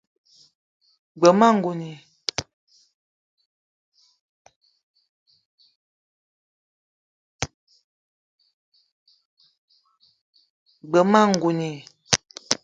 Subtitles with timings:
[1.19, 1.31] G-beu
[11.03, 11.71] ma ngouni